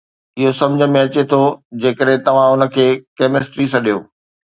[0.39, 1.41] اهو سمجھ ۾ اچي ٿو
[1.81, 2.87] جيڪڏهن توهان ان کي
[3.19, 3.97] ڪيمسٽري سڏيو